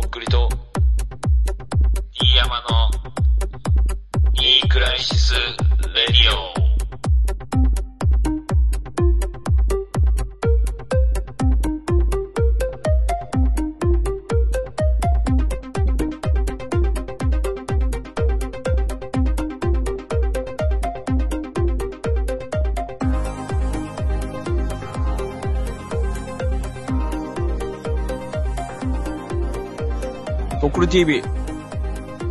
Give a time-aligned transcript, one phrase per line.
[0.00, 0.46] とっくりと、
[2.12, 2.90] 飯山の、
[4.42, 5.38] いいクライシス・レ
[6.08, 6.65] ディ
[30.96, 31.22] TV。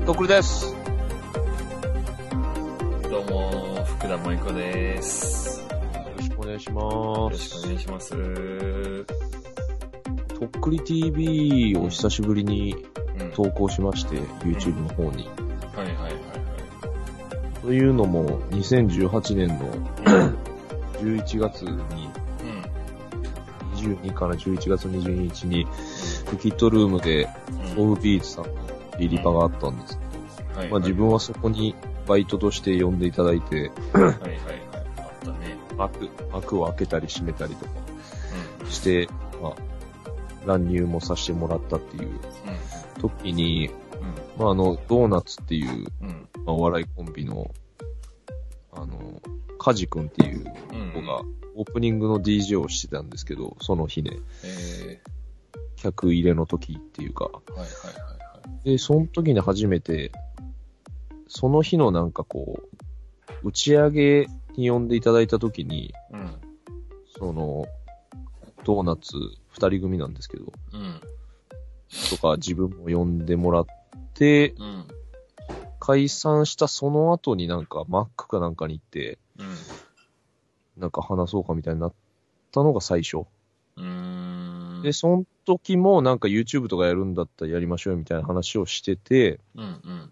[0.08, 0.76] とっくりです。
[3.12, 5.62] どうも、福田萌子です。
[5.70, 8.16] よよろしくお願いしまろしくお願いします。
[8.16, 9.06] う
[10.40, 13.32] とっくり TV を久しぶりにん。
[13.36, 15.30] 投稿しまして、YouTube の方に。
[15.76, 16.14] はいはいはい
[17.62, 19.76] というのも、2018年のは
[20.26, 21.04] い。
[21.04, 22.10] 11月に、
[23.76, 24.00] うん。
[24.00, 25.68] 22から11月22日に、
[26.42, 27.35] キットルームで、うん。
[27.78, 28.52] オフビーツさんの
[29.00, 31.76] リリパがあったんですけはいど、まあ自分はそこに
[32.08, 34.32] バイトとして呼んでいただいて、はいはいはい。
[34.98, 35.58] あったね。
[35.78, 37.72] 幕、幕を開けたり閉めたりとか
[38.68, 39.10] うして、
[39.42, 39.56] まあ、
[40.46, 42.20] 乱入もさせてもらったっていうん。
[43.02, 43.74] 時に、うん。
[44.38, 46.08] まああの、ドーナツっていう、うん。
[46.08, 46.30] うん。
[46.46, 47.52] まあ、お笑いコンビの、
[48.72, 49.22] あの、
[49.58, 51.02] カジ君っていううん。
[51.02, 51.22] 子が、
[51.56, 54.12] オープニングの DJ をしてたんですけど、その日ね、
[54.44, 55.02] え
[55.86, 58.70] 客入れの時っていうか、ー、はいはいはいはい。
[58.72, 60.12] で、その時に初めて、
[61.28, 62.60] その日のなんかこ
[63.44, 66.32] う、打ち上げに呼んでいただいた時に、うん。
[67.20, 67.68] その、
[68.64, 69.16] ドーナツ
[69.50, 71.02] 二人組なんですけど、うん。
[72.10, 73.66] とか自分も呼んでもらっ
[74.16, 74.88] て、うん。
[75.80, 79.56] 解散したその後になんか Mac かなんかに行って、うん。
[80.78, 81.94] なんか話そうかみたいになっ
[82.52, 83.26] たのが最初。
[84.76, 84.82] うーん。
[84.84, 90.12] で、その時もなんか YouTube とかやるんだったらやりましょうよみたいな話をしてて、うんうん。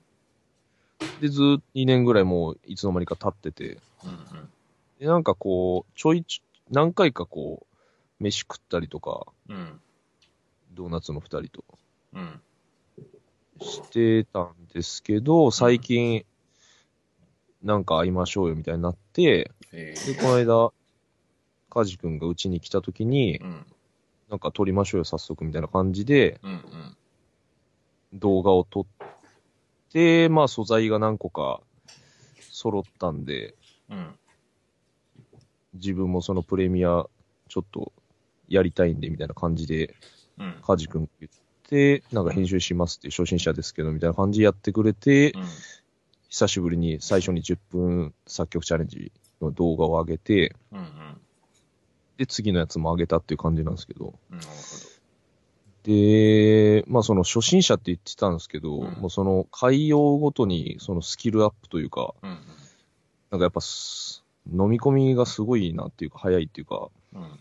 [1.22, 4.50] で、ずーっと2年ぐらいもういつの間にか経ってて、うん
[5.00, 9.58] で、なんかこう、ちょいちょ、何回かこう、飯食ったりとか、うん。
[9.58, 9.82] うん。
[10.74, 11.64] ドーナツの2人と
[12.14, 12.42] うん。
[13.60, 16.26] してたんですけど、最近、
[17.62, 20.74] なんか会いましょうよみたいになって、えで、この間、
[21.70, 23.66] カジ君がうちに来た時にー。、うん。
[24.34, 26.98] なんか撮りましょうよ早速みたいな感じで、うんうん。
[28.14, 28.86] 動画を撮っ
[29.92, 31.62] て、まあ素材が何個か
[32.40, 33.54] 揃ったんで、
[33.92, 34.16] うん。
[35.76, 37.06] 自分もそのプレミア
[37.48, 37.94] ちょっと
[38.48, 39.94] やりたいんでみたいな感じで、
[40.40, 40.56] うん。
[40.66, 41.32] カジ君言っ
[41.70, 45.44] て、なんか編集しますって初心者ですけどみたいな感じでやってくれて、うん。
[46.30, 49.12] 久しぶりに最初に10分作曲チャレンジ
[49.44, 51.22] の動画を上げて、うんうん。
[52.18, 54.52] で、次のやつも上げたっていう感じなんですけど、なるほ
[55.84, 62.28] で、まあその初心者って言ってたんですけど、うんもうその海洋ごとにそのスキルアップというか、ど。
[62.28, 62.40] うん
[63.34, 67.22] なんかやっぱす飲み込みがすごいなっていうか、早いっていうか、うん。
[67.22, 67.40] うん。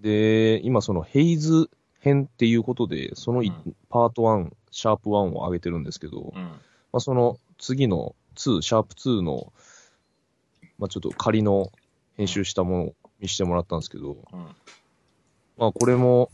[0.00, 6.42] で、今そのヘイズ編っていうことで、そのい、うんパート1、シャープ1を上げてるんですけど、うん。
[6.42, 6.58] ま
[6.92, 9.50] あその次の2、シャープ2の、
[10.78, 11.72] まあちょっと仮の
[12.18, 14.40] 編集したものを見せてもらったんですけど、うん。
[15.56, 16.30] まあこれも、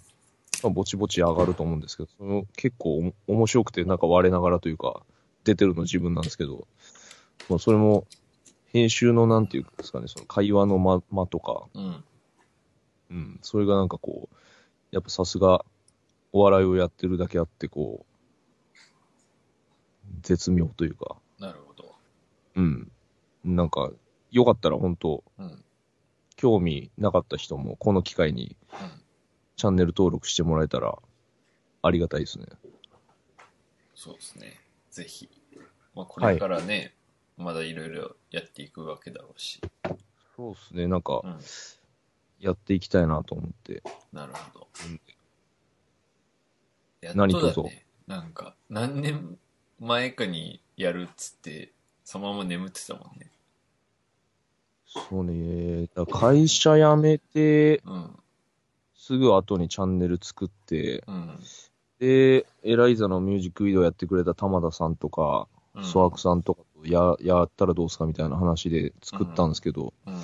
[0.65, 5.03] まあ、ぼちぼち上がると思うんですけど、その結構面白くてなんか我ながらというか、
[5.45, 6.67] 出てるの自分なんですけど、
[7.49, 8.09] まあそれも、
[8.73, 12.05] 編集のなんていうんですかね、その会話の間間とか、うん。
[13.11, 14.37] うん、それがなんかこう、
[14.91, 15.65] やっぱさすが、
[16.33, 18.07] お笑いをやってるだけあって、こう、
[20.23, 21.95] 絶妙というか、なるほど。
[22.57, 22.91] うん。
[23.45, 23.91] なんか、
[24.33, 25.65] よかったら本当、うん。
[26.41, 29.03] 興味なかった人も、この機会にうん。
[29.57, 30.97] チャンネル登録してもらえたら、
[31.83, 32.47] ありがたいですね。
[33.95, 34.59] そうですね。
[34.91, 35.29] ぜひ。
[35.95, 36.95] まあ、これからね、
[37.37, 39.61] まだいろいろやっていくわけだろうし。
[40.35, 41.41] そうですね、なんかう、ん。
[42.39, 43.83] やっていきたいなと思って。
[44.11, 44.69] なるほど。
[44.87, 45.01] うん
[47.03, 47.85] やっとだ何卒ね。
[48.07, 49.39] なんか、何年
[49.79, 51.73] 前かにやるっつって、
[52.03, 53.31] そのまま眠ってたもんね。
[54.93, 58.17] そうね、だ会社辞めて、うん。
[58.97, 61.39] すぐ後にチャンネル作って、うん。
[62.01, 65.85] で、エライザのミュージックビデオやってくれた玉田さんとか、うん。
[65.85, 70.15] ソワクさんとかとや、やったらどうすかみたいな話で作ったんですけど、うん。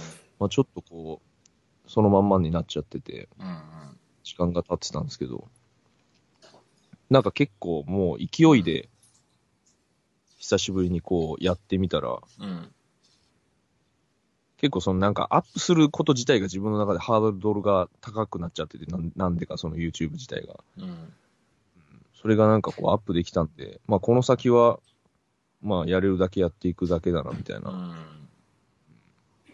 [0.40, 3.28] まあちょっとこう、そのまんまになっちゃってて。
[4.26, 5.46] 時間が経ってたんですけど、
[7.08, 8.88] なんか結構もう勢いで、
[10.38, 12.72] 久しぶりにこうやってみたら、うん。
[14.58, 20.54] 結構そのなんかアップすること自体が自分の中でハードルが高くなっちゃってて、なんなんでかその YouTube 自体が。
[20.78, 21.12] うん。
[22.14, 24.80] そそれがなんかこうアップできたんで、まあこの先は、
[25.62, 27.78] まあやれるだけやっていくだけだなみたいな、うん。
[27.78, 27.94] ま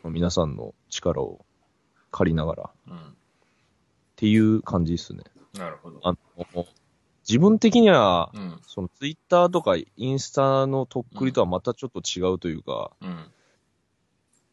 [0.04, 1.44] あ皆さんの力を
[2.10, 3.16] 借りながらっうん。
[4.16, 5.24] ていう感じですね。
[5.52, 6.00] なるほど。
[6.02, 6.12] あ
[6.54, 6.66] の、
[7.28, 8.58] 自分的には、うん。
[8.66, 13.26] そのツイッターとかインスタのとっくりとはまたちょっと違うというか、うん。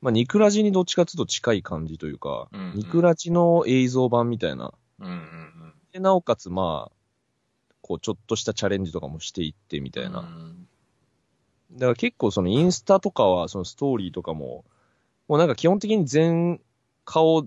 [0.01, 5.07] まあニクラジにどっちかというと近い感じというか、うんうんニクラジの映像版みたいな、うん。
[5.07, 5.73] うん。
[5.91, 10.19] でなおかつまあ、こうちょっとしたチャレンジとかもしていってみたいな。
[10.19, 10.67] うん
[11.71, 14.65] だから結構そのインスタとかはそのストーリーとかも、
[15.27, 16.59] もうなんか基本的に全
[17.05, 17.45] 顔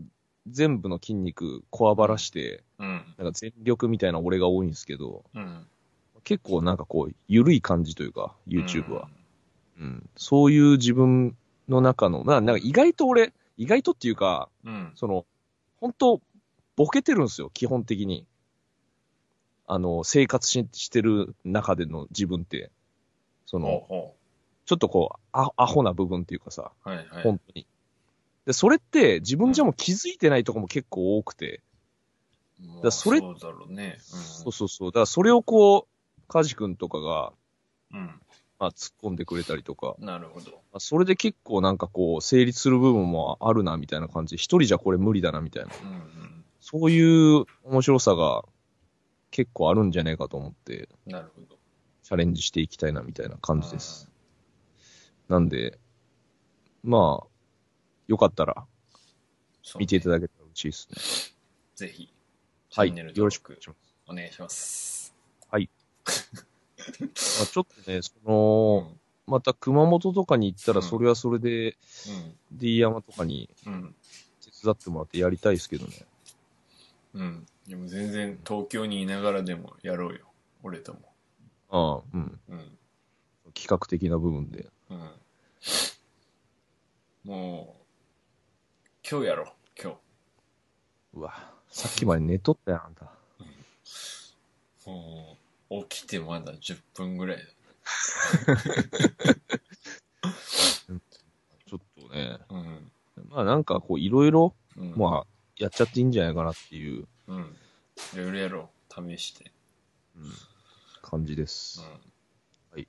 [0.48, 3.14] 全部の筋肉こわばらして、うん。
[3.18, 5.66] なんか全力みたいな俺が多いんですけど、うん。
[6.24, 9.08] 結構なんかこう、緩い感じというか、YouTube は。
[9.78, 10.08] うん。
[10.16, 11.36] そういう自分
[11.68, 14.92] の中の、ななんか意外と俺、意外とっていうか、うん。
[14.94, 15.24] その、
[15.80, 16.20] 本当
[16.76, 18.26] ボケてるんですよ、基本的に。
[19.66, 22.70] あの、生活ししてる中での自分って。
[23.46, 24.14] その、ほうほ
[24.64, 26.88] ちょっとこう、アアホな部分っていうかさ、う。
[26.88, 27.22] はいはい。
[27.22, 27.66] 本当に。
[28.46, 31.62] で、それって自分じゃもう気づいてないとこも結構多くて、
[32.60, 33.96] まあだそれそうだろうね。
[34.00, 34.90] そうそうそう。
[34.90, 37.32] だからそれをこう、カジ君とかが、
[37.92, 38.21] うん。
[38.62, 40.06] まあ、突っ込んでくれたりとか、うん。
[40.06, 40.52] なるほど。
[40.52, 45.70] まあ、それで結構なんかこう、成立する部分もあるな、みたいな感じで、一人じゃこれ無理だな、みたいな。
[45.82, 46.44] うんうん。
[46.60, 48.44] そういう面白さが
[49.32, 51.58] 結構あるんじゃないかと思って、なるほど。
[52.04, 54.08] チャレンジしていきたいな、みたいな感じです。
[55.26, 55.80] なんで、
[56.84, 57.26] まあ、
[58.06, 58.64] よかったら
[59.76, 61.88] 見ていただけたら嬉しいですね。
[61.88, 62.14] ぜひ、
[62.74, 62.90] はい。
[62.90, 63.74] チャンネルよ登録ろしく
[64.06, 65.14] お願いします。
[65.50, 66.32] お願いします。
[66.36, 66.42] ま
[67.42, 68.92] あ、ちょっとね、その、
[69.26, 71.76] また熊本とかに行ったら、うんそれはそれで、
[72.52, 73.72] D 山とかにうん。
[73.72, 73.94] うん。
[74.40, 76.06] 手伝ってもらってやりたいですけどね。
[77.14, 77.46] うん。
[77.66, 80.26] でも全然東京にいながらでもやろうよ。
[80.62, 81.00] 俺とも。
[81.70, 82.40] ああ、うん。
[82.48, 82.78] うん。
[83.54, 84.68] 企画的な部分で。
[84.90, 85.10] うん。
[87.24, 89.46] もう、今日やろう。
[89.80, 89.98] 今
[91.14, 91.34] うわ、
[91.68, 93.10] さっきまで寝とったやん、あんた。
[93.84, 94.36] 日。
[94.86, 95.41] もう、
[95.88, 97.44] 起きてまだ10分ぐらいだ。
[101.66, 102.92] ちょっとね、うん。
[103.28, 104.94] まあなんかこういろいろ、うん。
[104.96, 105.26] まあ
[105.56, 107.56] やっちゃっていいんじゃないかなっていう、うん。
[108.14, 109.16] いろいろやろう。
[109.16, 109.50] 試して。
[110.16, 110.32] うん
[111.02, 111.82] 感じです。
[112.74, 112.82] う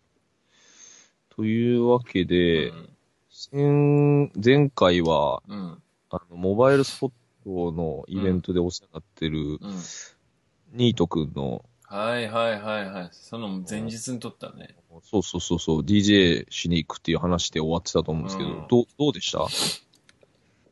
[1.36, 2.90] というわけで、ん。
[3.30, 5.82] 先前回は、うん。
[6.10, 7.12] あの、モバイルスポッ
[7.44, 10.78] トのイベントでお世話になってる、うん。
[10.78, 13.10] ニートくんの、はいはいはいはい。
[13.12, 14.76] その前日に撮ったね。
[15.04, 19.46] そうそうそうそう、DJ しに行くっていう話で終わってたと思うんですけど、うんどう、どうでした？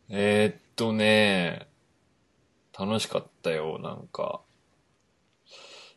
[0.09, 1.67] えー、っとね、
[2.77, 4.41] 楽しかったよ、なんか。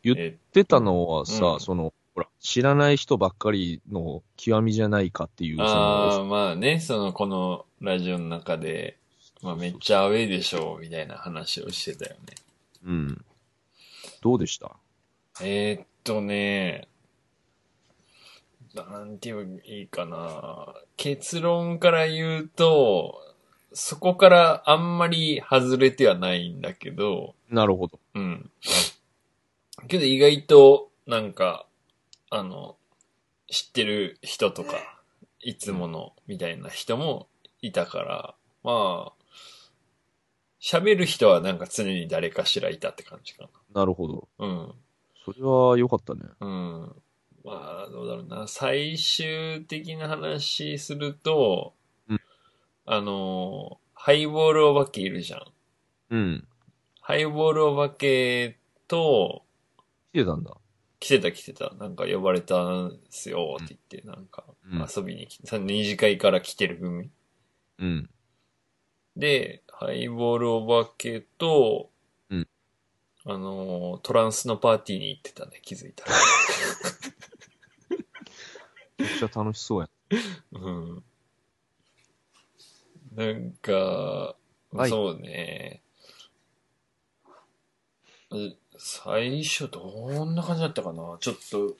[0.03, 8.99] 言っえ出たのはさ、うんその、ほら、知らない人ばっかりの極みじゃないかっていう、そああ、の、まあね、その、このラジオの中で、
[9.43, 12.35] まあめっちゃアウェイでしょう、みたいな話をしてたよね。
[12.85, 13.25] うん。
[14.21, 14.77] どうでした？
[15.41, 16.89] えー、っとね、
[18.75, 20.75] なんて言えばいいかな。
[20.97, 23.21] 結論から言うと、
[23.73, 27.99] そこからあんまり外れてはないんだけど、なるほど。
[28.15, 28.51] うん。
[29.89, 31.67] けど意外と、なんか、
[32.31, 32.77] あの、
[33.51, 35.01] 知ってる人とか、
[35.41, 37.29] いつものみたいな人も
[37.61, 39.13] いたから、まあ、
[40.61, 44.29] 喋る人はなんか常に誰かしらいたって感じかなるほど。
[44.39, 44.47] な。
[44.47, 44.75] うん。
[45.25, 46.21] それは良かったね。
[46.41, 46.93] うん。
[47.45, 48.47] まあ、どうだろうな。
[48.47, 51.75] 最終的な話すると、
[52.09, 52.21] うん
[52.87, 55.43] あの、ハイボールお化けいるじゃん。
[56.11, 56.49] うん。
[57.01, 59.43] ハイボールお化けと、
[60.13, 60.55] 来てたんだ。
[61.01, 61.75] 来てた来てた。
[61.79, 67.11] なんか呼ばれたんすよって言って、なんかうん遊びに来て、さ二次会から来てる組。
[67.79, 68.11] うん。
[69.17, 71.94] で、ハイボールお化けと、うん
[73.27, 76.13] あのー、トランスのパーティーに行ってたね、気づいたら。
[78.99, 79.89] めっちゃ楽しそうや。
[80.53, 81.03] うん。
[83.17, 84.37] なんか、
[84.73, 85.81] はいそうね。
[88.31, 91.17] う最初どんな感じだったかな？
[91.21, 91.77] ちょっと、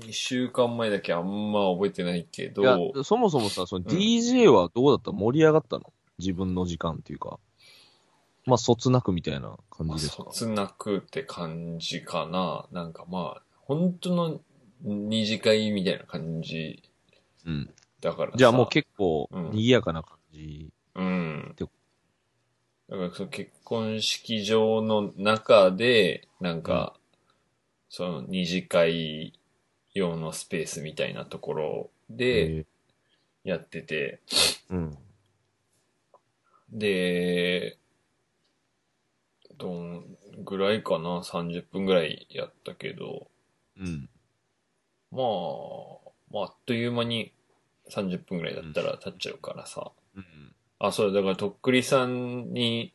[0.00, 5.12] 2週間前だけあんま覚えてないけど、そもそもさ、その DJ はどうだった？
[5.12, 5.92] 盛り上がったの？
[6.18, 7.38] 自分の時間っていうか。
[8.44, 10.24] まあ、そつなくみたいな感まあ、じですか？
[10.24, 12.66] そつなくって感じかな。
[12.72, 14.40] なんかまあ、本当の
[14.82, 16.82] 二次会みたいな感じ
[17.46, 17.70] うん。
[18.00, 18.38] だからさ。
[18.38, 20.70] じゃあもう結構、うん賑やかな感じ。
[20.94, 21.54] うん。
[21.56, 21.64] て
[22.88, 26.94] だからその結婚式場の中で、なんか、
[27.88, 29.38] その二次会
[29.94, 32.66] 用のスペースみたいなところでえ
[33.44, 34.98] やってて、ーうん。
[36.70, 37.78] で、
[39.62, 40.04] どん
[40.44, 43.28] ぐらいかな ?30 分ぐらいやったけど、
[43.78, 44.08] うん。
[45.12, 47.32] まあ、まあ、あっという間に
[47.90, 49.92] 30分ぐらいだったら経っちゃうからさ。
[50.16, 50.24] うん。
[50.80, 52.92] あ、そう、だからとっくりさんに、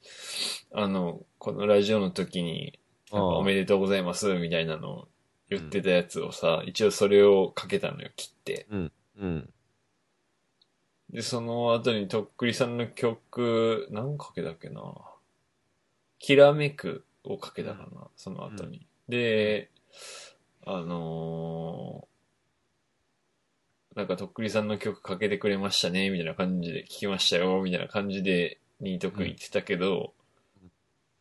[0.74, 2.80] あの、このラジオの時に、
[3.12, 5.08] おめでとうございますみたいなのを
[5.50, 8.68] 言ってたやつをさ、一応それをかけたのよ、切って。
[8.70, 9.54] うん。
[11.10, 14.82] で、その後にとっくりさんの曲、何かけたっけな
[16.20, 18.88] きらめくをかけたかな、その後に。
[19.08, 19.70] で、
[20.66, 22.08] あのー
[23.98, 30.14] なんかとっくりさんの曲かけてくれましたね、みたいな感じで聞きましたよ、みたいな感じで、ニートくん言ってたけど、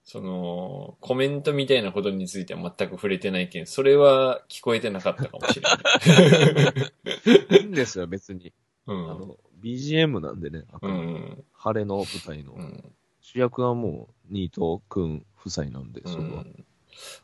[0.04, 7.56] その、コメントみたいなことについては全く触れてないけん、それは聞こえてなかったかもしれない。
[7.62, 8.52] いいんですよ、別に。
[8.86, 9.10] うん。
[9.10, 11.44] あの、BGM なんでね、あくうん。
[11.54, 12.52] 晴れの舞台の。
[12.52, 12.95] うん。
[13.26, 16.42] 主役はもう、ニートくん夫妻なんで、それは。
[16.42, 16.64] うん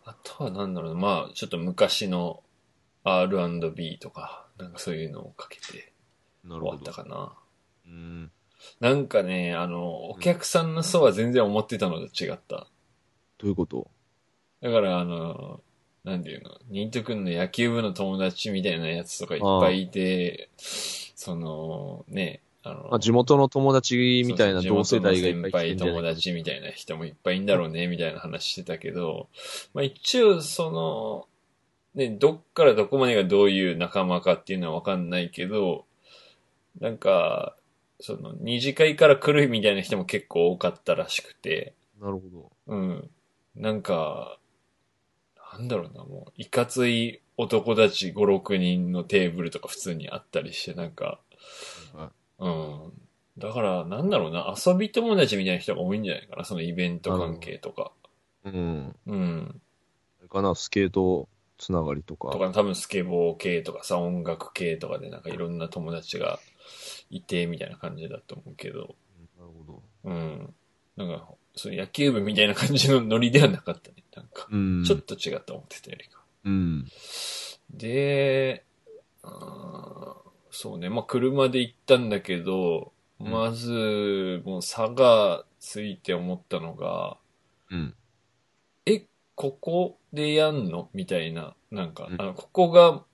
[0.04, 2.42] あとはなんだろうな、まあ、ちょっと昔の
[3.04, 5.92] R&B とか、なんかそういうのをかけて
[6.46, 6.92] 終わった。
[6.92, 7.32] かな。
[7.86, 8.30] うん。
[8.80, 12.66] なんかね、あの、お客さんの層は全然思ってたのと違った。
[13.38, 13.88] どういうこと？
[14.60, 15.62] だから、あの、
[16.04, 29.28] なんていうの、ニート君の野球部の友達みたいなやつとかいっぱいいて、その、ね、まあ、地元の友達みたいな同世代がいっぱい来てんじゃない友達みたいな人もいっぱいいんだろうね、みたいな話してたけど、
[29.74, 31.26] まあ一応その、
[31.94, 35.84] ね、どっからどこまでがどういう仲間かっていうのはわかんないけど、
[36.80, 37.56] なんか、
[38.00, 43.10] その、二次会から来るみたいな人も結構多かったらしくて、なるほうん。
[43.54, 44.38] なんか、
[45.52, 51.20] なんだろうな、もう、いかつい男たち5、6人のテーブルとか普通にあったりして、なんか、
[52.42, 52.92] うん。
[53.38, 57.92] だから、なんだろうな、遊び友達みたいな人が多いんじゃないかな、そのイベント関係とか。
[58.44, 58.96] うん。
[59.06, 59.60] うん。
[60.18, 62.30] あれかな、スケートつながりとか。
[62.30, 66.40] とか、多分スケボー系とかさ、音楽系とかでなんかいろんな友達が
[67.10, 68.96] いて、みたいな感じだと思うけど、
[69.38, 69.82] なるほど。
[70.04, 70.54] うん。
[70.96, 74.02] なんか、そ野球部みたいな感じのノリではなかったね。
[74.14, 74.84] なんか、うん。
[74.84, 76.22] ちょっと違った思ってたよりか。
[76.44, 76.86] うん。
[77.70, 78.64] で、
[79.22, 80.21] あー
[80.54, 87.16] そうね、まあ、車で行ったんだけど、うんまず、もう差がついて思ったのが、
[87.70, 87.94] うん。
[88.84, 90.90] え、ここでやんの？
[90.92, 93.04] みたいな、なんか、うんあの、ここが、ん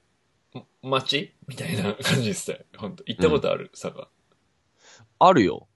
[0.82, 2.60] 街みたいな感じでしたよ。
[2.76, 4.08] 本当行ったことある、佐賀。
[5.18, 5.68] あるよ。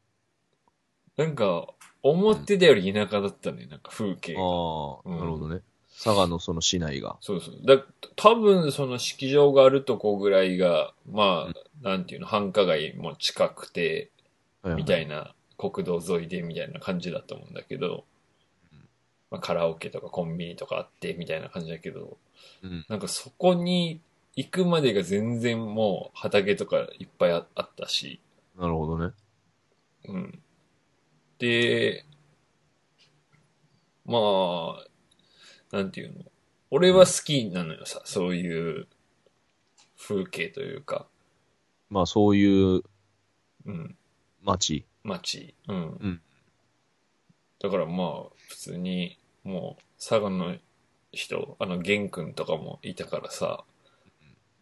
[1.16, 1.68] なんか、
[2.02, 4.42] 思ってたより田舎だったね、なんか風景あが。
[4.42, 5.60] あ、うんなるほどね。
[6.02, 7.16] 佐賀のその市内が。
[7.20, 7.54] そうそう。
[7.64, 7.80] だ
[8.16, 14.10] 多分その式場があるとこぐらいが、まあ、なんていうの、繁華街も近くて、
[14.64, 18.04] みたいいな国道沿いでみたいな感じだと思うんだけど、
[19.30, 22.18] まあ、カラオケとかコンビニとかあってみたいな感じだけど、
[22.62, 22.68] な。
[22.68, 22.86] うん。
[22.88, 24.00] なんかそこに
[24.34, 28.20] 行くまでが全然もう畑とかいっぱいああったし、
[28.58, 29.14] なるほどね。
[30.08, 30.42] うん。
[31.38, 32.04] で、
[34.04, 34.86] まあ、
[35.72, 36.24] なんていうの？
[36.70, 38.86] 俺は好きなのよさ、そういう
[39.98, 41.06] 風景というか、
[41.90, 42.82] まあそういう
[43.66, 43.96] うん、
[44.44, 44.84] 街。
[45.02, 45.54] 街。
[45.68, 45.76] うん。
[45.76, 46.20] うん
[47.60, 50.56] だからまあ、普通に、もう、佐賀の
[51.12, 53.62] 人、あの、玄君とかもいたからさ、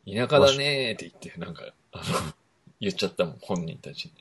[0.06, 1.62] 田舎だねーって言って、なんか、
[1.92, 2.04] あの、
[2.78, 4.12] 言っちゃったもん、本人たち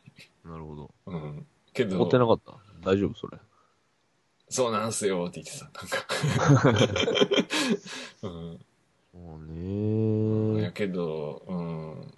[0.45, 0.49] に。
[0.49, 0.91] なるほど。
[1.07, 1.45] うん。
[1.73, 2.89] け怒ってど、なかった？
[2.89, 3.37] 大丈夫それ。
[4.49, 6.05] そうなんすよって言ってた、なんか。
[8.23, 8.59] うん。
[9.13, 12.13] もうやねけど、うん。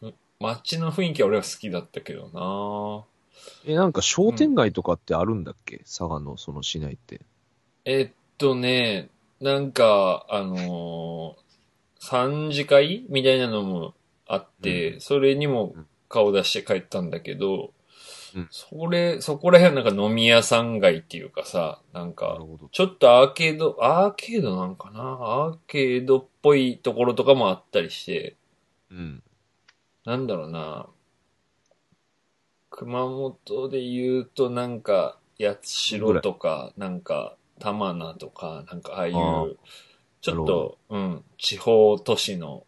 [0.00, 3.04] ふ街の雰囲気は俺は好きだったけどな
[3.64, 7.20] え、なんか商店街とかってあるんだっけ、佐賀のその市内って。
[7.84, 9.10] えっとね、
[9.40, 11.46] なんか、あのー
[11.98, 13.94] 三次会みたいなのも
[14.28, 15.74] あって、うそれにも
[16.08, 17.72] 顔出して帰ったんだけど、
[18.36, 22.38] うんそれ、そこら辺はなんか飲み屋さん街っていうかさ、なんなか。
[22.70, 25.00] ちょっとアーケード、アーケードなんかな？
[25.00, 28.36] アーケードっぽいところとかもあったりして、
[28.90, 29.22] うん。
[30.04, 30.86] なんだろうな。
[32.68, 39.56] 熊本で言うとなんか、八代とか、なんか、玉名とか、なんかああいう、
[40.20, 42.66] ちょっと、うん、地方都市の、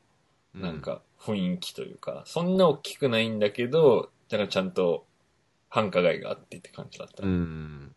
[0.55, 5.05] うなん、か、雰囲気というか、そんな大きくないんだけど、だからちゃんと、
[5.69, 7.23] 繁華街があってって感じだった。
[7.25, 7.95] うん。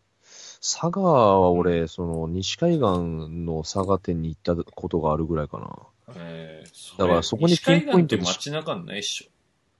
[0.60, 6.14] 佐賀は俺、その、西海岸の佐賀店に行ったことがあるぐらいかな。
[6.16, 9.22] えー、だからそこにピンポイントに西海岸って街中にないっし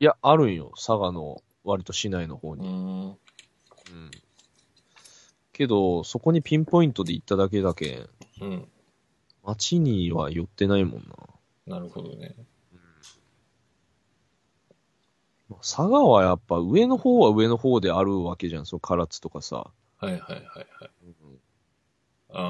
[0.00, 0.72] いや、あるんよ。
[0.75, 2.52] 佐賀の、割と市内の方ょ。
[2.54, 2.66] うに。
[2.66, 3.06] ーん。
[3.08, 3.16] うん。
[5.52, 8.08] けど、そこにピンポイントで行っただけだけん、
[8.40, 8.68] うん。
[9.44, 11.02] 街には寄ってないもん
[11.66, 11.76] な。
[11.76, 12.34] なるほどね。
[15.61, 18.66] 佐賀はやっぱ上の方は上の方であるわけじゃん。
[18.66, 19.71] そう、唐津とかさ。
[19.99, 20.90] はいはいはいはい。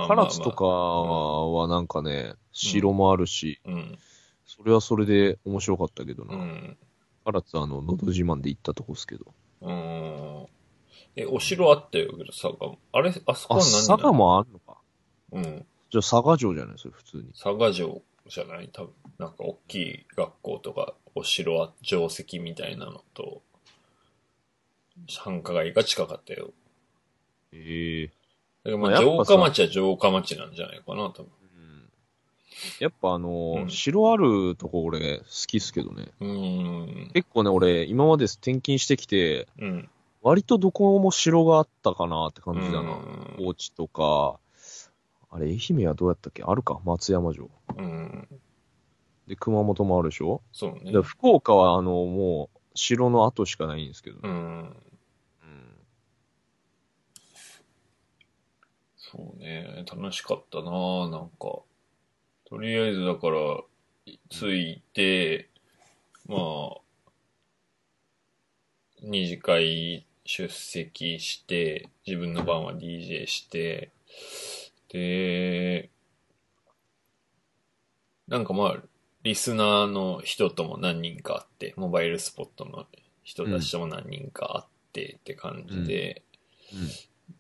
[0.09, 3.61] 唐津とかはなんかね、城もあるし。
[4.47, 6.35] それはそれで面白かったけどな。
[6.35, 6.77] うん。
[7.25, 9.27] 唐津あの、のど自慢で行ったとこっすけど。
[9.63, 10.47] うん。
[11.17, 12.79] え、お城あったよけど、佐賀も。
[12.93, 14.79] あれ、あそこあ、は何佐賀もあるのか。
[15.33, 15.67] うん。
[15.91, 17.25] じゃあ佐賀城じゃないそれ普通に。
[17.33, 18.69] 佐賀城じゃない？
[18.73, 18.93] 多分。
[19.19, 23.43] なんか大きい学校とか、お城は城跡みたいなのと、
[25.19, 26.53] 繁華街が近かったよ。
[27.53, 28.07] ええ
[28.65, 31.29] だからまあ、城下町は城下町なんじゃないかな、多分。
[32.79, 36.13] やっぱあのーうん城あるとこ俺好きっすけどね。
[36.21, 37.11] うーん。
[37.13, 39.89] 結構ね、俺今まで転勤してきて、うん。
[40.23, 42.93] 割とどこも城があったかなって感じだな。
[42.93, 44.39] うん高知とか、
[45.31, 46.45] あれ、愛媛はどうやったっけ？
[46.45, 47.51] あるか松山城。
[47.77, 48.29] うん。
[49.27, 51.03] で、熊本もあるでしょ、そうねで。
[51.03, 54.19] 福岡はあの、もう、城の跡しかないんですけど。
[54.23, 54.31] うん。
[54.31, 54.33] う
[54.69, 54.77] ん
[58.97, 59.85] そうね。
[59.91, 60.71] 楽しかったな
[61.11, 61.61] なんか。
[62.47, 63.61] とりあえずだから、
[64.31, 65.51] 着いて、
[66.27, 66.81] まあ、
[69.03, 73.91] 二次会出席して、自分の番は DJ して、
[74.89, 75.91] で、
[78.29, 78.83] なんかまあ、
[79.23, 82.87] リスナーの人とも何人かあって、モバイルスポットの
[83.23, 86.23] 人たちとも何人かあってって感じで、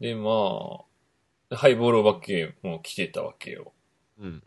[0.01, 0.31] で、ま
[1.51, 3.73] あ、ハイボールお化けも来てたわけよ。
[4.19, 4.27] うん。
[4.27, 4.43] うん。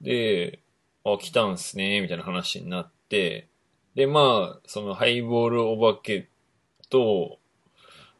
[0.00, 0.60] で、
[1.04, 3.48] あ、来たんすね、みたいな話になって、
[3.94, 6.28] で、まあ、そのハイボールお化け
[6.88, 7.38] と、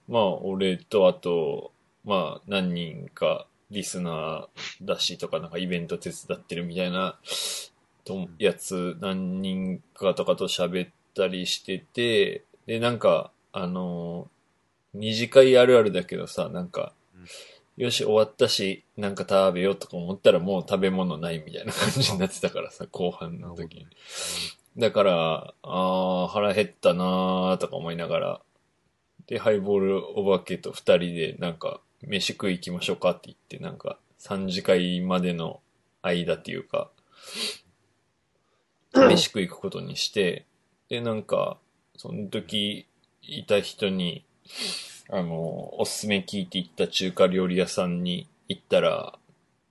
[0.09, 1.73] まあ、俺と、あと、
[2.05, 7.18] まあ、何人かリスナーだしとか、なんかイベント手伝ってるみたいな、
[8.11, 14.29] とやつ、何人かとかと喋ったりしてて、で、なんか、あの
[14.94, 16.92] 二次会あるあるだけどさ、なんか、
[17.77, 23.87] よし、終わったし、なんか食べようとか思ったらもう食べ物ないみたいな感じになってたからさ、後半の時に。
[24.77, 28.40] だから、あー、腹減ったなーとか思いながら、
[29.27, 35.61] で、ハイボールお化けと二人で、なんか、飯食い行きましょうかって言って、なんか、三次会までの
[36.03, 36.90] 間っていうか、
[38.94, 40.46] 飯食い行くことにして、
[40.88, 41.59] で、なんか、
[41.96, 42.87] その時
[43.22, 44.24] いた人に、
[45.11, 49.18] あの、おすすめ聞いて行った中華料理屋さんに行ったら、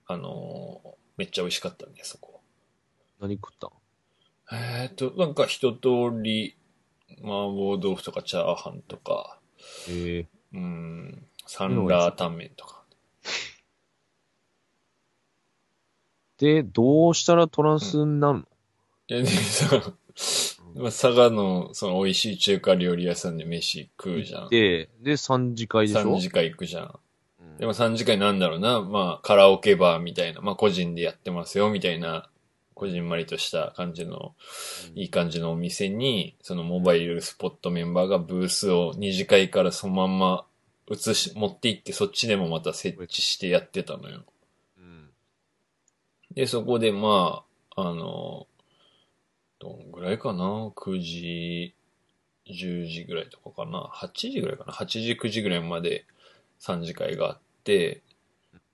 [0.08, 0.82] あの、
[1.18, 2.42] めっちゃ美味しかったんで、そこ。
[3.20, 3.72] 何食ったん？
[4.52, 5.80] えーっと、なんか一通
[6.22, 6.56] り、
[7.22, 9.40] 麻婆豆腐とかチャーハンとか、
[9.90, 12.84] ええうん、サンラータンメンとか。
[16.38, 18.46] で、どうしたらトランスになるの、
[19.10, 19.94] いや、でさ、
[20.76, 24.50] まあ佐賀のその美味しい中華料理屋さんで飯食うじゃん。
[24.50, 27.00] で、で、3次会でしょ？3次会行くじゃん。
[27.42, 27.58] うん。
[27.58, 32.30] でも3次会なんだろうな、まあカラオケバーみたいな、まあ個人でやってますよみたいな、
[32.76, 34.36] こじんまりとした感じの、
[34.94, 40.46] いい感じのお店に、そのモバイルスポットメンバーがブースを2次会からそのまんま
[40.88, 44.24] 移し、持って行ってそっちでもまた設置してやってたのよ。
[44.78, 45.10] うん。
[46.32, 47.44] で、そこでま
[47.76, 48.48] あ、あの、
[49.60, 51.76] どんぐらいかな ?9 時、
[52.48, 56.06] 10時ぐらいとかかな ?8 時ぐらいかな ?8 時、9時ぐらいまで
[56.62, 58.02] 3次会があって、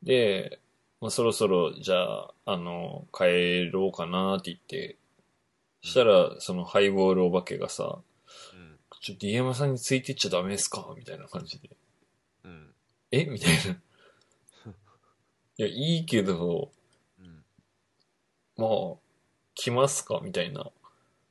[0.04, 0.60] で、
[1.02, 4.98] まあ、そろそろじゃあ、あの、帰ろうかなって言って、
[5.82, 8.00] したら、そのハイボールお化けがさ、
[8.54, 10.94] うんちょ、DM さんについてっちゃダメですか？
[10.98, 11.70] みたいな感じで。
[12.44, 12.74] うん
[13.12, 13.26] え？
[13.26, 13.72] みたいな。
[15.58, 16.72] いや、いいけど、
[17.20, 17.46] うん
[18.58, 18.96] まあ、
[19.56, 20.22] 来ますか？
[20.24, 20.70] みたいな。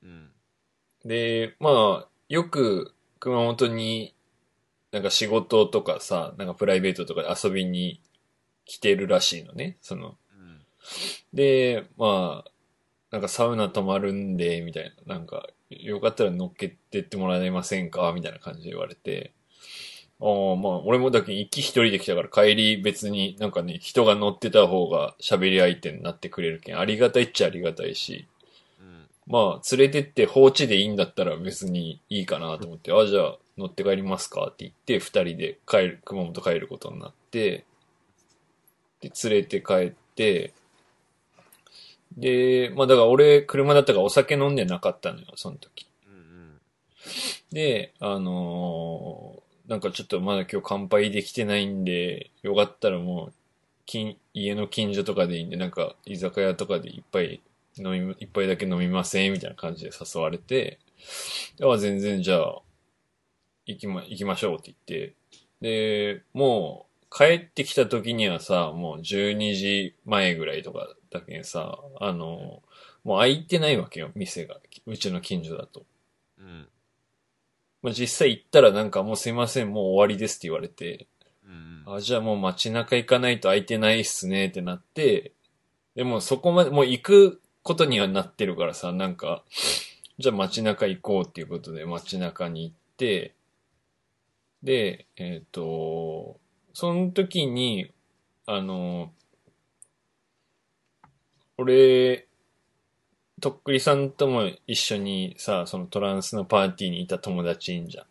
[0.03, 0.31] うん
[1.05, 4.15] で、まあ、よく熊本に
[4.91, 8.01] なんか仕事とかさ、なんかプライベートとかで遊びに
[8.65, 9.77] 来てるらしいのね。
[9.83, 10.63] その、うん
[11.35, 12.51] で、まあ、
[13.11, 15.17] なんかサウナ泊まるんで、みたいな。
[15.17, 18.13] なんか、よかったら乗っけてってもらえませんか？
[18.15, 19.35] みたいな感じで言われて。
[20.21, 28.27] ああ、まあ、俺もだけ行き一人で来たから帰り別になんかね、人が乗ってた方が喋り相手になってくれるけん、ありがたいっちゃありがたいし。
[28.81, 37.65] うんまあ、連れてって放置でいいんだったら別にいいかなと思って、あ、じゃあ乗って帰りますかって言って、二人で帰る、熊本帰ることになって、
[39.01, 40.53] で、連れて帰って、
[42.17, 45.87] で、まあだから俺車だったからお酒飲んでなかったのよ、その時。
[46.07, 46.61] うん
[47.51, 53.33] で、あのーなんかちょっとまだ今日乾杯できてないんで、よかったらもう、
[53.87, 57.43] 近家の近所とかでいいんで、なんか居酒屋とかでいっぱい
[57.79, 60.79] 飲み、一杯だけ飲みませんみたいな感じで誘われて、
[61.63, 62.63] あ、全然じゃあ、
[63.67, 65.15] 行きま、行きましょうって言って、
[65.61, 72.63] で、もう帰ってきた時にはさ、もう12時前ぐらいとかだけさ、あの
[73.05, 74.59] もう開いてないわけよ、店が。
[74.87, 75.85] うちの近所だと。
[76.39, 76.69] うん。
[77.85, 81.07] まあ、実際行ったらなんかもうすいません、もう終わりですって言われて、
[81.45, 81.85] うん。
[81.87, 85.33] あ、じゃあもう街中行かないと空いてないっすねってなって、
[85.95, 89.45] でもそこまで、もう行くことにはなってるからさ、なんか、
[90.19, 93.35] じゃあ街中行こうっていうことで街中に行って、
[94.63, 96.41] で、えっ、と、
[96.73, 97.93] その時に、
[98.47, 99.13] あの、
[101.59, 102.24] 俺、
[103.45, 108.05] とっくりさんとも一緒にさ、そのトランスのパーティーにいた友達いんじゃん。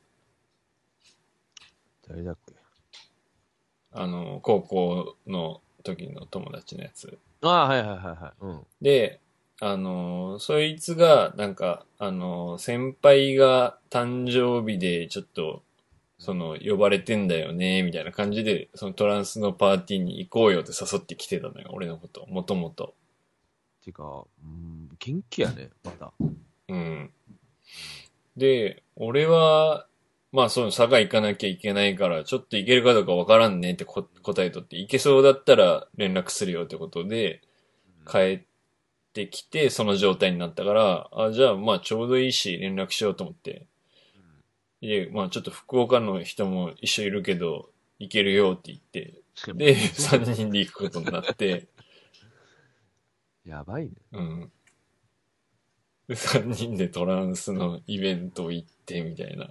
[2.07, 2.53] 誰だっけ？
[3.93, 7.17] あの、高校の時の友達のやつ。
[7.41, 8.31] ああ、はいはいはいはい。
[8.41, 8.61] うん。
[8.79, 9.21] で、
[9.59, 15.63] あの、そいつが、なんか、あの、先輩が誕生日でちょっと、
[16.19, 22.93] その、呼ばれてんだよね、みたいな感じで、そのトランスのパーティーに行こうよって誘ってきてたのよ、俺のこと、もともと。
[23.83, 26.13] てか、うん、元気やね、また。
[26.69, 27.11] うん。
[28.37, 29.87] で、俺は、
[30.31, 37.41] まあその佐賀行かなきゃいけないから、ちょっと行けるかどうかわからんねってこ答えとって、行けそうだったら連絡するよってことで、
[38.09, 38.43] 帰っ
[39.13, 43.67] てきて、その状態になったから、あ、じゃあまあちょうどいいし連絡しようと思って。
[44.81, 47.69] で、まあちょっと福岡の人も一緒いるけど、
[47.99, 49.21] 行けるよって言って、
[49.53, 51.67] で、3人で行くことになって、
[53.45, 53.91] やばいね。
[54.13, 54.51] うん。
[56.07, 59.49] で、3人でトランスのイベント行って、みたいな。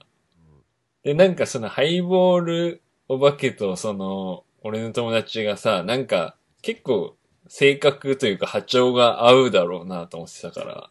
[1.02, 7.16] で、なんかそのハイボールお化けとその、俺の友達がさ、なんか結構
[7.48, 10.90] 性格というか波長が合うだろうなと思ってたから、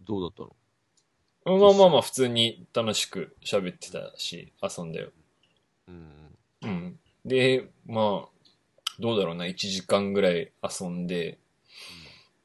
[0.00, 1.58] どうだったの？
[1.58, 5.10] まあまあまあ普通に楽しく喋ってたし、遊んだよ。
[5.88, 6.36] うん。
[6.62, 6.98] うん。
[7.24, 8.28] で、まあ、
[8.98, 11.38] どうだろうな、1時間ぐらい遊んで、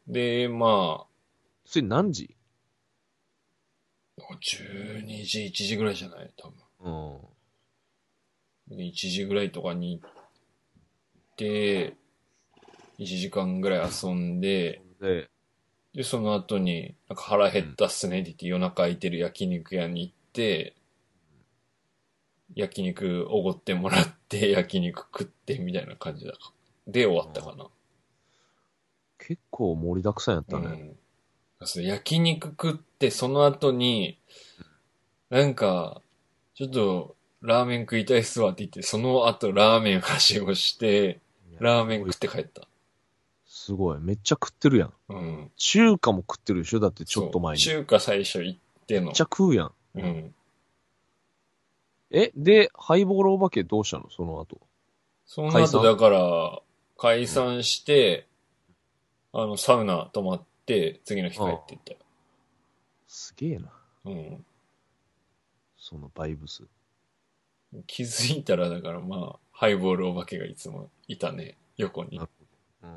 [0.10, 1.08] で、まあ、
[1.66, 2.36] それ何時
[4.18, 6.32] ？12時、1時ぐらいじゃない？
[6.36, 6.50] 多
[6.82, 7.24] 分。
[8.70, 8.78] うん。
[8.78, 10.12] 1時ぐらいとかに行っ
[11.36, 11.96] て、
[12.98, 15.30] 1時間ぐらい遊んで、で、
[15.94, 20.76] で、その後に、なんか腹減ったっすねって言って夜中空いてる焼肉屋に行って、
[22.56, 26.52] 焼肉おごってもらって、焼肉食ってみたいな感じだか。
[26.88, 27.68] で終わったかな。
[29.30, 30.96] 結構盛りだくさんやったね。
[31.62, 31.84] うん。
[31.84, 34.18] 焼肉食って、その後に、
[35.30, 36.02] なんか、
[36.56, 41.20] ちょっと、ラーメン食いたいっすわって言って、その後ラーメンはしごして、
[41.60, 42.68] ラーメン食って帰った。
[43.46, 44.00] すごい。
[44.00, 44.94] めっちゃ食ってるやん。
[45.10, 45.52] うん。
[45.58, 46.80] 中華も食ってるでしょ？
[46.80, 47.62] だってちょっと前に。
[47.62, 49.22] 中華最初行ってのめっち。
[49.22, 49.72] ゃ食うやん。
[49.94, 50.34] うん。
[52.10, 54.10] え、で、ハイボールお化けどうしたの？
[54.10, 54.60] その後。
[55.28, 56.60] その後だから、
[56.98, 58.26] 解散して、
[59.32, 62.00] あの、サウナ泊まって、次の日帰っていったよ。
[63.08, 63.72] すげえな。
[64.06, 64.46] うん。
[65.78, 66.64] そのバイブス。
[67.86, 71.58] 気づいたら、だからまあ、ハイボールお化けがいつもいたね。
[71.78, 72.96] 横にうん。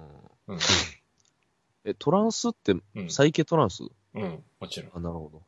[0.49, 0.59] うん。
[1.85, 3.11] え、トランスって、うん。
[3.11, 3.83] サイケトランス？
[4.15, 4.45] うん。
[4.61, 4.93] もちろん。
[4.95, 5.43] あ、なるほど。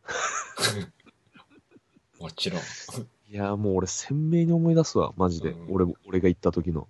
[2.21, 2.61] もちろん。
[3.31, 5.15] いや、もう俺鮮明に思い出すわ。
[5.17, 5.51] マジで。
[5.51, 6.89] うん俺も、俺が行った時の。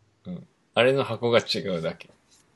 [0.74, 2.10] あれの箱が違うだけ。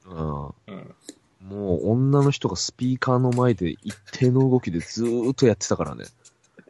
[0.07, 0.47] うん。
[0.47, 0.95] うん。
[1.43, 6.05] もう女の人がスピーカーの前で一定の動きでずーっとやってたからね。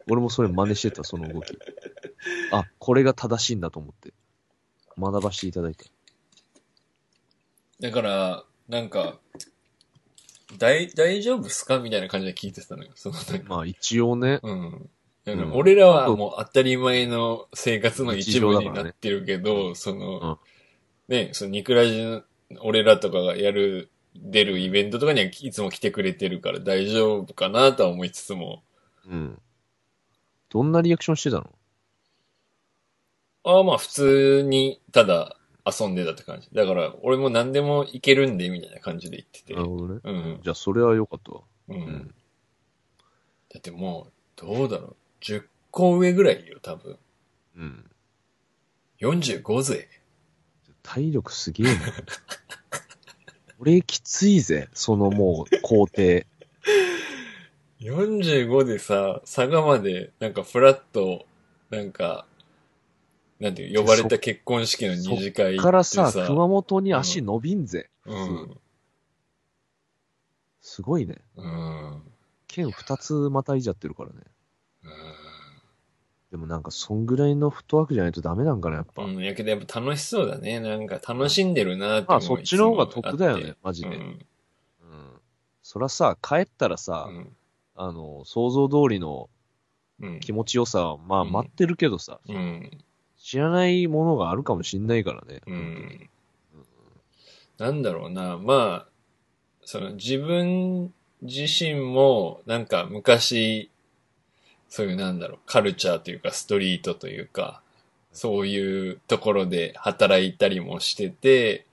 [0.09, 1.57] 俺もそれ真似してた、その動き。
[2.51, 4.13] あ、これが正しいんだと思って。
[4.97, 5.85] 学ばせていただいた。
[7.79, 9.19] だから、なんか、
[10.57, 12.91] 大、大丈夫っすかみたいな感じで聞いてたのよ。
[12.95, 14.89] そのまあ一応ね、うん。
[15.53, 20.39] 俺らはもう当たり前の生活の一部になってるけど、その、
[21.07, 22.23] ね、そのニクラジの
[22.61, 28.63] 俺らとかがやる、出るイベントとかにはいつも来てくれてるから大丈夫かなとは思いつつも、
[29.07, 29.41] うん。
[30.49, 31.49] どんなリアクションしてたの？
[33.43, 36.49] ああまあ普通にただ遊んでたって感じ。
[36.53, 39.53] だから俺も何でもいけるんでみたいな感じで言ってて。
[39.53, 40.01] なるほどね。
[40.03, 40.39] うん。
[40.43, 41.41] じゃあそれは良かったわ。
[41.69, 41.73] う。
[41.73, 42.13] うんん。
[43.51, 44.95] だってもう、どうだろう。
[45.21, 46.97] 10個上ぐらいよ、多分。
[47.57, 47.89] うん。
[49.01, 49.89] 45ぜ。
[50.83, 51.71] 体力すげえな。
[53.59, 56.23] 俺きついぜ、そのもう工程。
[57.81, 61.25] 45でさ、佐賀まで、なんかフラッと、
[61.69, 62.25] なんか、
[63.39, 67.89] なんていう、呼ばれた結婚式の二次会行からさ、さ、熊本に足伸びんぜ。
[68.05, 68.57] うん。
[70.61, 71.17] すごいね。
[71.35, 72.01] うん。
[72.47, 74.15] 剣二つまたいじゃってるからね。
[74.83, 75.18] うん
[76.31, 79.03] でもなんか、そんぐらいのフットワークじゃないとダメなんかな、やっぱ。
[79.03, 80.59] うん、やけどやっぱ楽しそうだね。
[80.59, 83.89] なんか楽しんでるなってまあ、思そっちの方が得だよね、マジで。
[83.89, 83.93] うん。
[83.93, 84.19] うん。
[85.63, 87.35] そらさ、帰ったらさ、うん
[87.75, 89.29] あの、想像通りの
[90.01, 90.19] うん。
[90.19, 92.71] 気持ちよさは、まあ、うん待ってるけどさ、うん。
[93.17, 95.41] 知らないものがあるかもしんないからね。
[95.45, 96.09] うん。
[97.57, 98.37] なんだろうな。
[98.37, 98.87] まあ、
[99.65, 103.69] その自分自身もなんか昔、
[104.69, 107.61] そういうなんだろう、カルチャーというかストリートというか、
[108.11, 111.65] そういうところで働いたりもしてて、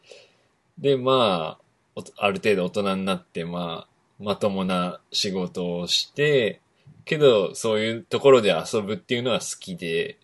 [0.79, 6.61] で、まあ、おある程度大人になって、まあ、まともな仕事をして、
[7.05, 10.19] けど、そういうところで遊ぶっていうのは好きで、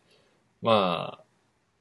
[0.61, 1.21] まあ、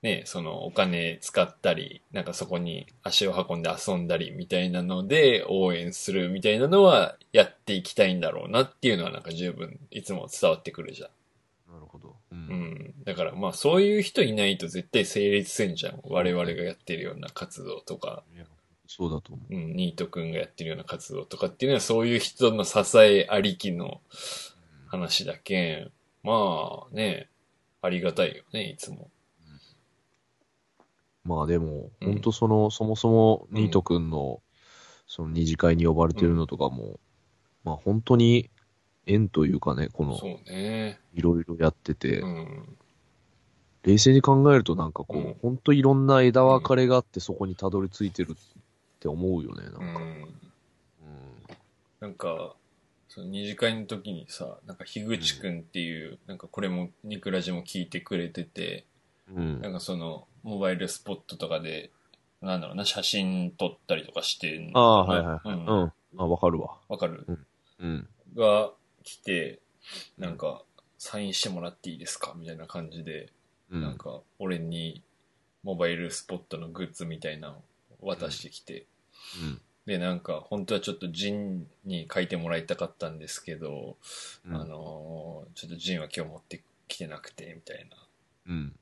[0.01, 11.09] ね、そのお金使ったり、なんかそこに足を運んで遊んだりみたいなので応援するみたいなのはやっていきたいんだろうなっていうのはなんか十分いつも伝わってくるじゃん。
[11.71, 12.15] なるほど。
[12.31, 12.35] う。
[12.35, 12.93] うんん。
[13.05, 15.99] だからまあそういう人いないと絶対成立せんじゃん。
[16.03, 18.23] 我々がやってるような活動とか、
[18.87, 19.55] そうだと思う。
[19.55, 24.01] うん、ニート君がやってるような活動とかっていうのはそういう人の支えありきの
[24.87, 25.91] 話だけん。
[26.23, 27.29] まあね、
[27.81, 29.09] ありがたいよね、いつも。
[31.23, 34.41] まあでも、うんほんとその、そもそもニート君の、
[35.07, 36.99] その二次会に呼ばれてるのとかも、
[37.63, 38.49] まあ本当に
[39.05, 40.99] 縁というかね、この、そうね。
[41.13, 42.77] いろいろやってて、うん。
[43.83, 48.35] 冷静に考えるとなんかこう、うんほんといろんな枝分かれがあってそこにたどり着いてるっ
[48.99, 49.79] て思うよね、なんか。
[49.79, 49.85] うん。
[49.85, 50.31] うん
[51.99, 52.55] なんか、
[53.09, 58.85] その二次会の時にさ、なんか樋口くんっていう、なんかこれもニクラジも聞いてくれてて、
[59.35, 59.61] うん。
[59.61, 61.91] なんかその、モバイルスポットとかで、
[62.41, 65.49] なんだろうな、写真撮ったりとかしてああ、はいはい。
[65.49, 65.49] う。
[65.49, 65.93] うんん。
[66.17, 66.77] あ、わかるわ。
[66.89, 67.25] わかる
[67.79, 68.07] うん。
[68.35, 68.71] が
[69.03, 69.59] 来て、
[70.17, 70.63] なんか、
[70.97, 72.33] サインしてもらっていいですか？
[72.35, 73.31] みたいな感じで、
[73.71, 73.81] うん。
[73.81, 75.01] なんか、俺に、
[75.63, 77.55] モバイルスポットのグッズみたいなの
[78.01, 78.85] を渡してきて、
[79.41, 79.61] うん。
[79.85, 83.97] で、なんか、本当はちょっとジンに書いてもらいたかったんですけど、
[84.45, 87.97] うんあのーちょっとジンは今日持ってきてなくて、みたいな。
[88.47, 88.75] うん。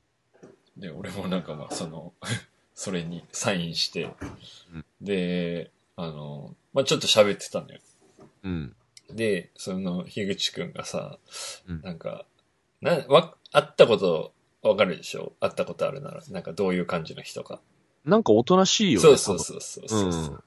[0.76, 2.12] で、俺もなんかまあ、その、
[2.74, 4.04] それにサインして
[4.72, 7.80] うん、で、あのーまあちょっと喋ってたのよ。
[8.44, 8.76] うん。
[9.10, 11.18] で、その、樋口くんがさ、
[11.66, 12.24] うんなんか、
[12.80, 15.32] な、わ、会ったことわかるでしょ？
[15.40, 17.60] 会ったことあるなら、なんかどういう感じの人か。
[18.04, 19.02] なんかおとなしいよね。
[19.02, 20.42] そうそうそうそうそううん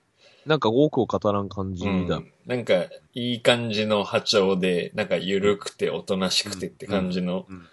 [0.46, 1.90] なんか多くを語らん感じだ。
[1.90, 7.46] うんなんか、いい感じの波長で、なんか緩くておとなしくてって感じの。
[7.50, 7.68] うん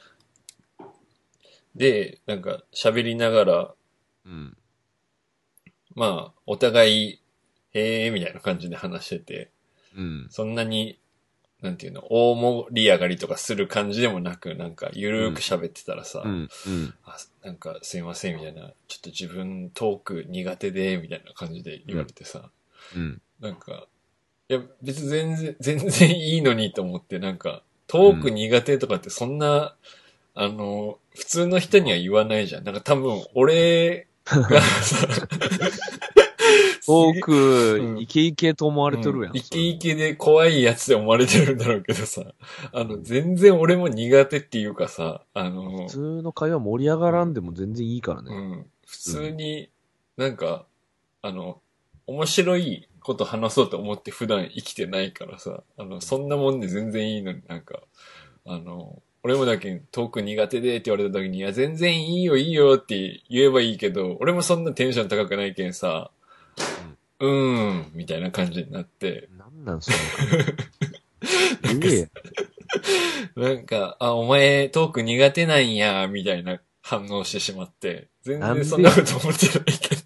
[1.75, 3.75] で、なんか喋りながら、
[4.27, 4.57] うん。
[5.95, 7.21] まあ、お互い、
[7.73, 9.51] へえ、みたいな感じで話してて、
[9.97, 10.27] うん。
[10.31, 10.99] そんなに、
[11.63, 16.49] なんていうの、大盛り上がりとかする感じでもなく、なんか、ゆるーく喋ってたらさ、うん。
[16.67, 16.95] うん。
[17.05, 22.51] あ、なんか、すいません、みたいな、ちょっと自分トーク苦手で、みたいな感じで言われてさ、
[22.95, 23.21] うん。
[23.41, 23.87] なんか、
[24.49, 29.77] いや、別に全然、全然いいのにと思って、なんか、トーク苦手とかってそんな、
[30.35, 32.65] あの、普通の人には言わないじゃん。
[32.65, 35.09] なんか多分、俺が さ、
[36.87, 39.31] 多くう、んイケイケと思われてるやん。
[39.31, 42.23] うんイケイケで怖いやつで思われてるんだろうけどさ、
[42.73, 48.35] あの、全然俺も苦手っていうかさ、あの普、通の会話盛り上がらんでも全然いいからね。
[48.35, 49.71] うん、普通に
[50.17, 50.67] なんか、
[51.23, 51.61] あの、
[52.07, 57.81] 面白いこと話そうと思って普段生きてないからさ、あの、そんなもんで全然いいのになんか、
[58.45, 66.11] あの、俺もだけトーク苦手でって言われた時に、いや、全然いいよいいよって言えばいいけど、俺もそんなテンション高くないけんさ、
[67.19, 70.45] うーん、みたいな感じになって、なんなんその会話。
[71.85, 72.09] え
[73.37, 80.00] えなんか、あ、お前トーク苦手なんや、みたいな反応してしまって、全然そんなこと思ってないけど。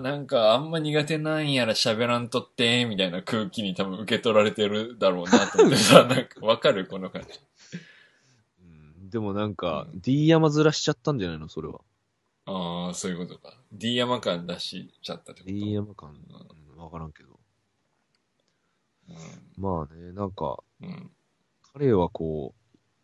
[0.00, 6.86] なんかあんま苦手なんやら喋らんとって、みたいな空気に多分受け取られてるだろうなと思ってさ、 なんかわかる？
[6.86, 7.28] この感じ。
[8.62, 8.64] う
[9.06, 11.48] んでもなんか、D 山ずらしちゃったんじゃないの？
[11.48, 11.80] それは。
[12.46, 13.56] ああ、そういうことか。
[13.72, 17.38] D 山感出しちゃったってこと？D 山感、うんわからんけど。
[19.58, 20.88] まあね、なんか、うん。
[20.88, 21.10] うん。
[21.74, 22.54] 彼はこ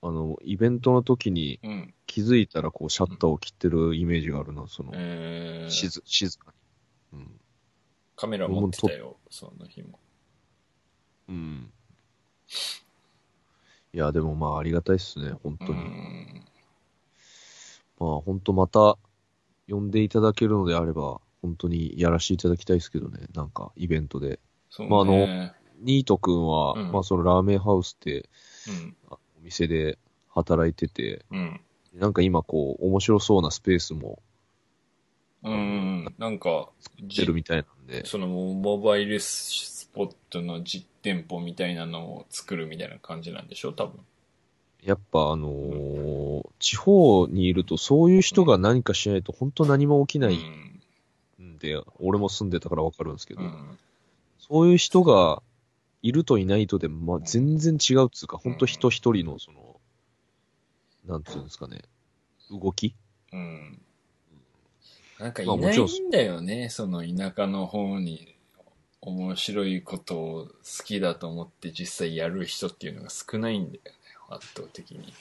[0.03, 1.95] う、あの、イベントの時にうん。
[2.07, 6.58] 気づいたらこう、シャッターを切ってるイメージがあるな、その、えー、静静かに。
[7.13, 7.41] うん。
[8.17, 9.99] カメラ持ってたよ、その日も。
[11.29, 11.73] うん。
[13.93, 15.73] いや、でもまあ、ありがたいっすね、本当に。
[15.73, 16.45] うん。
[18.01, 18.99] まあ、本当また、
[19.69, 24.41] 呼んでいただけるのであれば、本当にやらせていただきたいですけどね、なんか、イベントで。
[24.71, 24.91] そうね。
[24.91, 28.29] まああのニートくんは、うんまあ、そのラーメンハウスって、
[28.69, 28.97] うん。
[29.11, 31.61] あお店で働いてて、うん。
[31.95, 34.23] なんか今こう、面白そうなスペースも
[35.43, 36.15] うん。
[36.19, 36.69] なんか、
[37.01, 44.01] 出るみたいなんで、そのモバイルスポットの実店舗みたいなのを作るみたいな感じなんでしょ多分。
[44.83, 50.35] やっぱあのー地方にいるとそういう人が何かしないと本当何も起きない
[51.39, 51.55] うん。
[51.55, 53.79] んで、俺も住んでたからわかるんですけど、うん。
[54.39, 55.43] そういう人が
[56.03, 59.81] いるといないとで、まあ、全然違うっつうか、本当人一人のその、
[61.07, 61.83] なんていうんですかね、
[62.51, 62.95] 動き
[63.33, 63.83] うん。
[65.19, 68.37] なんかいないんんだよね、その田舎の方に
[69.01, 73.91] 面白いことを好きだと思って実際やる人っていうのが少ないんだよね、
[74.29, 75.13] 圧倒的に。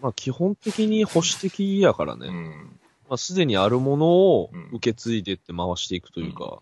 [0.00, 2.78] まあ基本的に保守的やからね、うん。
[3.08, 4.68] まあすでにあるものをうん。
[4.72, 6.60] 受け継いでって回していくというか、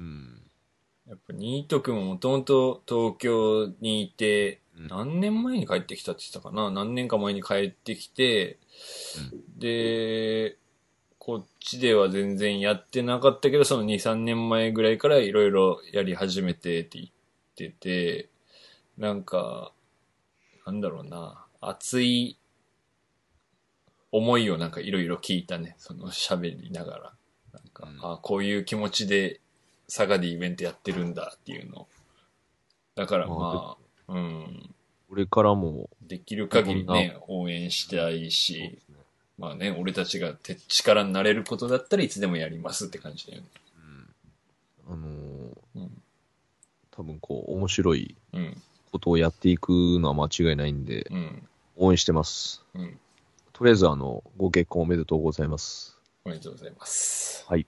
[0.00, 0.40] うん。
[1.08, 4.88] やっぱニート君ももともと東京にいて、うん。
[4.88, 6.70] 何年前に帰ってきたって言ってたかな？
[6.70, 8.58] 何年か前に帰ってきて、
[9.58, 10.56] で、
[11.24, 17.10] こっちでは全然やってなかったけど、その2、3年前ぐらいからいろいろやり始めてって言っ
[17.54, 18.28] てて、
[18.98, 19.70] なんか、
[20.66, 22.38] なんだろうな、熱い
[24.10, 27.12] 思いをなんかいろいろ聞いたね、その喋りながら。
[27.52, 29.38] なんか、うんあこういう気持ちで
[29.86, 31.86] 佐賀でイベントやってるんだっていうの。
[32.96, 33.76] だからま
[34.08, 34.74] あ、うん、
[35.08, 38.96] これからも、できる限りね、応援したいしね
[39.42, 43.48] まあね、俺たちが手力になれることだったらいつでもやりますって感じだよね。
[44.86, 46.02] うんあのーうん。
[46.92, 48.62] 多分こう、面白いうん。
[48.92, 51.48] ことをやっていくのは間違いないんで、うん。
[51.76, 52.62] 応援してます。
[52.74, 53.00] うん。
[53.52, 55.98] とりあえず、あの、ご結婚おめでとうございます。
[56.24, 57.44] おめでとうございます。
[57.48, 57.66] はい。